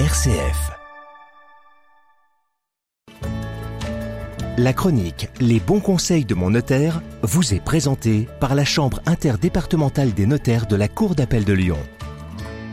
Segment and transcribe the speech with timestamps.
[0.00, 0.72] RCF.
[4.58, 10.12] La chronique Les bons conseils de mon notaire vous est présentée par la Chambre interdépartementale
[10.12, 11.78] des notaires de la Cour d'appel de Lyon.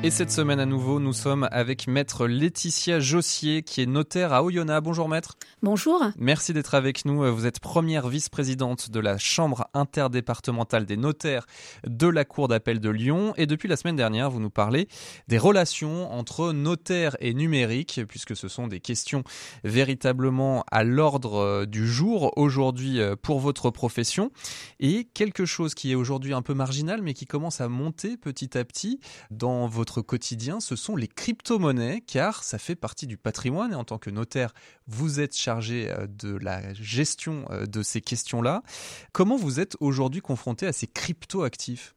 [0.04, 4.44] Et cette semaine à nouveau, nous sommes avec maître Laetitia Jossier, qui est notaire à
[4.44, 4.84] Oyonnax.
[4.84, 5.38] Bonjour maître.
[5.62, 6.04] Bonjour.
[6.18, 7.24] Merci d'être avec nous.
[7.32, 11.46] Vous êtes première vice-présidente de la Chambre interdépartementale des notaires
[11.86, 13.36] de la Cour d'appel de Lyon.
[13.38, 14.88] Et depuis la semaine dernière, vous nous parlez
[15.28, 19.24] des relations entre notaires et numérique, puisque ce sont des questions
[19.64, 24.32] véritablement à l'ordre du jour aujourd'hui pour votre profession.
[24.80, 28.58] Et quelque chose qui est aujourd'hui un peu marginal, mais qui commence à monter petit
[28.58, 29.00] à petit
[29.30, 33.84] dans votre quotidien, ce sont les crypto-monnaies, car ça fait partie du patrimoine et en
[33.84, 34.54] tant que notaire,
[34.88, 38.64] vous êtes chargé euh, de la gestion euh, de ces questions-là.
[39.12, 41.96] Comment vous êtes aujourd'hui confronté à ces crypto-actifs?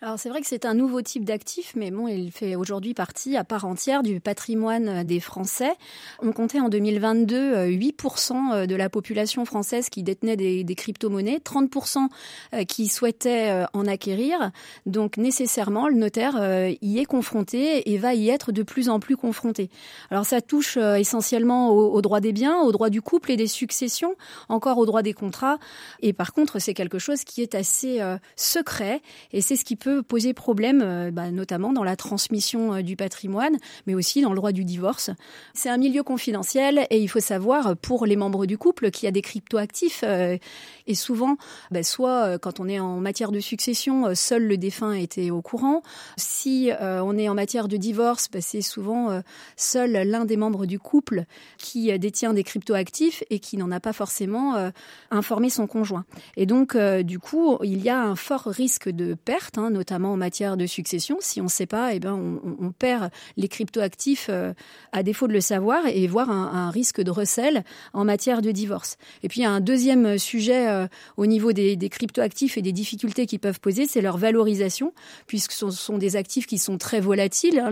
[0.00, 3.36] Alors c'est vrai que c'est un nouveau type d'actif, mais bon, il fait aujourd'hui partie
[3.36, 5.72] à part entière du patrimoine des Français.
[6.20, 11.40] On comptait en 2022 8% euh, de la population française qui détenait des, des crypto-monnaies,
[11.44, 12.08] 30%
[12.52, 14.50] euh, qui souhaitaient euh, en acquérir.
[14.84, 16.34] Donc nécessairement, le notaire
[16.82, 19.70] y est confronté et va y être de plus en plus confronté.
[20.10, 24.16] Alors ça touche essentiellement au, droit des biens, au droit du couple et des successions,
[24.48, 25.58] encore au droit des contrats.
[26.00, 28.00] Et par contre, c'est quelque chose qui est assez
[28.36, 29.00] secret
[29.32, 32.96] et c'est ce qui peut poser problème, euh, bah, notamment dans la transmission euh, du
[32.96, 35.10] patrimoine, mais aussi dans le droit du divorce.
[35.52, 39.08] C'est un milieu confidentiel et il faut savoir pour les membres du couple qu'il y
[39.08, 40.38] a des cryptoactifs euh,
[40.86, 41.36] et souvent,
[41.70, 45.82] bah, soit quand on est en matière de succession, seul le défunt était au courant.
[46.18, 49.22] Si on est en matière de divorce, bah, c'est souvent
[49.56, 51.24] seul l'un des membres du couple
[51.56, 54.70] qui détient des cryptoactifs et qui n'en a pas forcément
[55.10, 56.04] informé son conjoint.
[56.36, 60.16] Et donc, du coup, il y a un fort risque de perte, hein, notamment en
[60.16, 61.18] matière de succession.
[61.20, 64.54] Si on ne sait pas, eh ben, on, perd les cryptoactifs euh,
[64.92, 68.96] à défaut de le savoir et voir un, risque de recel en matière de divorce.
[69.22, 70.86] Et puis, un deuxième sujet euh,
[71.16, 74.92] au niveau des, des cryptoactifs et des difficultés qu'ils peuvent poser, c'est leur valorisation,
[75.26, 77.58] puisque ce sont des actifs qui sont très volatiles.
[77.58, 77.70] Hein.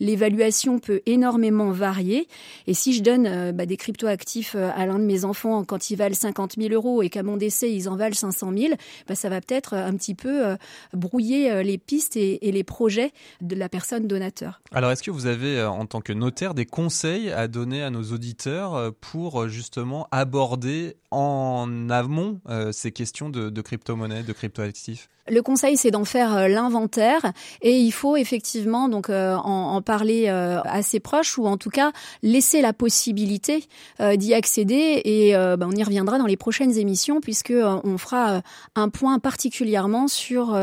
[0.00, 2.28] L'évaluation peut énormément varier.
[2.66, 5.96] Et si je donne euh, bah, des cryptoactifs à l'un de mes enfants quand ils
[5.96, 8.74] valent 50 000 euros et qu'à mon décès, ils en valent 500 000,
[9.06, 10.56] bah, ça va peut-être un petit peu
[11.08, 14.60] brouiller euh, les pistes et, les projets de la personne donateur.
[14.72, 17.90] Alors, est-ce que vous avez, euh, en tant que notaire, des conseils à donner à
[17.90, 22.40] nos auditeurs euh, pour justement aborder en amont
[22.72, 25.08] ces questions de, de crypto-monnaie, de crypto-actifs?
[25.28, 27.32] Le conseil, c'est d'en faire l'inventaire.
[27.62, 32.60] Et il faut effectivement donc en, parler à ses proches ou en tout cas laisser
[32.60, 33.64] la possibilité
[34.00, 35.02] d'y accéder.
[35.04, 38.42] Et ben, on y reviendra dans les prochaines émissions puisque on fera
[38.74, 40.56] un point particulièrement sur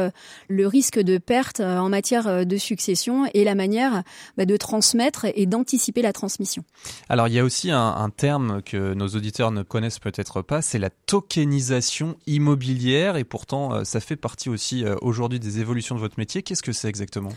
[0.47, 4.03] le risque de perte euh, en matière euh, de succession et la manière
[4.37, 6.63] bah, de transmettre et d'anticiper la transmission.
[7.09, 10.79] Alors il y a aussi un, terme que nos auditeurs ne connaissent peut-être pas, c'est
[10.79, 13.17] la tokenisation immobilière.
[13.17, 14.54] Et pourtant euh, ça fait partie aussi
[15.01, 16.43] aujourd'hui des évolutions de votre métier.
[16.43, 17.29] Qu'est-ce que c'est exactement?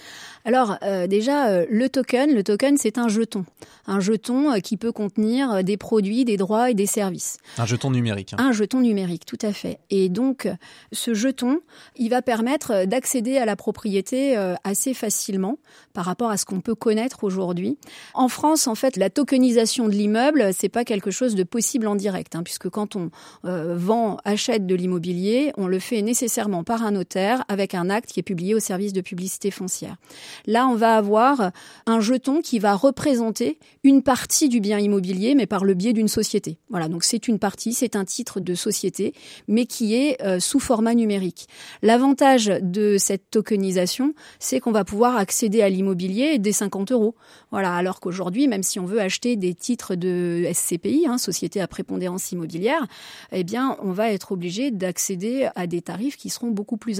[0.45, 3.45] Alors déjà le token, le token c'est un jeton,
[3.87, 7.39] un jeton qui peut contenir des produits, des droits et des services.
[7.59, 8.33] Un jeton numérique.
[8.35, 8.37] Hein.
[8.39, 9.79] Un jeton numérique, tout à fait.
[9.91, 10.49] Et donc
[10.93, 11.61] ce jeton,
[11.97, 15.59] il va permettre d'accéder à la propriété euh, assez facilement
[15.93, 17.79] par rapport à ce qu'on peut connaître aujourd'hui.
[18.15, 21.95] En France, en fait, la tokenisation de l'immeuble, c'est pas quelque chose de possible en
[21.95, 23.11] direct, hein, puisque quand on
[23.45, 27.08] euh, vend, achète de l'immobilier, on le fait nécessairement par un notaire
[27.49, 29.97] avec un acte qui est publié au service de publicité foncière.
[30.47, 31.51] Là, on va avoir
[31.87, 36.09] un jeton qui va représenter une partie du bien immobilier, mais par le biais d'une
[36.09, 36.59] société.
[36.71, 39.15] Voilà, donc c'est une partie, c'est un titre de société,
[39.47, 41.49] mais qui est euh, sous format numérique.
[41.83, 47.15] L'avantage de cette tokenisation, c'est qu'on va pouvoir accéder à l'immobilier dès 50 euros.
[47.51, 51.69] Voilà, alors qu'aujourd'hui, même si on veut acheter des titres de SCPI, hein, Société à
[51.69, 52.87] prépondérance immobilière,
[53.33, 56.98] eh bien, on va être obligé d'accéder à des tarifs qui seront beaucoup plus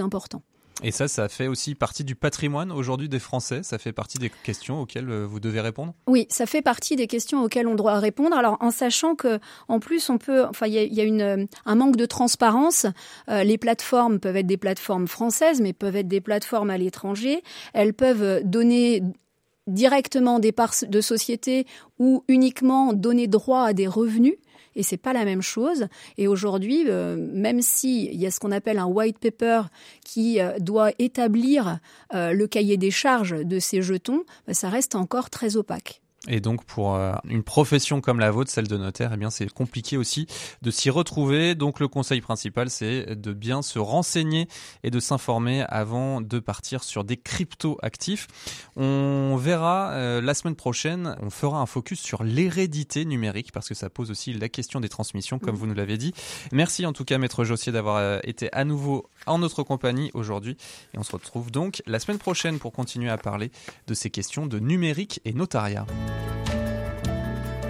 [0.83, 3.63] Et ça, ça fait aussi partie du patrimoine aujourd'hui des Français.
[3.63, 5.95] Ça fait partie des questions auxquelles euh, vous devez répondre?
[6.07, 8.37] Oui, ça fait partie des questions auxquelles on doit répondre.
[8.37, 11.97] Alors, en sachant que, en plus, on peut, enfin, il y a, une, un manque
[11.97, 12.87] de transparence.
[13.29, 17.43] Euh, les plateformes peuvent être des plateformes françaises, mais peuvent être des plateformes à l'étranger.
[17.73, 19.03] Elles peuvent donner
[19.67, 21.67] directement des parts de société
[21.99, 24.37] ou uniquement donner droit à des revenus
[24.77, 25.89] et c'est pas la même chose.
[26.17, 29.63] Et aujourd'hui, euh, même s'il y a ce qu'on appelle un white paper
[30.05, 31.79] qui euh, doit établir
[32.15, 36.01] euh, le cahier des charges de ces jetons, bah, ça reste encore très opaque.
[36.27, 39.49] Et donc pour euh, une profession comme la vôtre, celle de notaire, eh bien c'est
[39.53, 40.27] compliqué aussi
[40.63, 41.55] de s'y retrouver.
[41.55, 44.49] Donc le conseil principal, c'est de bien se renseigner
[44.83, 48.27] et de s'informer avant de partir sur des crypto actifs.
[48.77, 53.75] On verra euh, la semaine prochaine, on fera un focus sur l'hérédité numérique parce que
[53.75, 55.59] ça pose aussi la question des transmissions, comme mmh.
[55.59, 56.13] vous nous l'avez dit.
[56.51, 60.57] Merci en tout cas, maître Jossier, d'avoir euh, été à nouveau en notre compagnie aujourd'hui.
[60.95, 63.53] Et on se retrouve donc la semaine prochaine pour continuer à parler
[63.87, 65.87] de ces questions de numérique et notariat.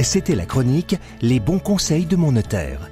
[0.02, 2.88] C'était la chronique Les bons conseils de mon notaire.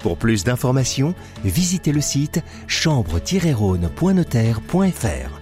[0.00, 1.14] Pour plus d'informations,
[1.44, 5.37] visitez le site chambre-rhône.notaire.fr.